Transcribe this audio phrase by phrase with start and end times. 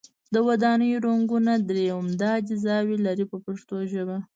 [0.33, 4.17] د ودانیو رنګونه درې عمده اجزاوې لري په پښتو ژبه.